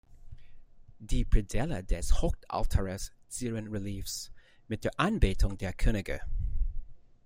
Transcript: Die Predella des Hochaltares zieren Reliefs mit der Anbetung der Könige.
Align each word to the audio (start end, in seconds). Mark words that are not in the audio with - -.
Die 0.97 1.25
Predella 1.25 1.83
des 1.83 2.23
Hochaltares 2.23 3.11
zieren 3.27 3.67
Reliefs 3.67 4.31
mit 4.67 4.83
der 4.83 4.99
Anbetung 4.99 5.59
der 5.59 5.73
Könige. 5.73 6.19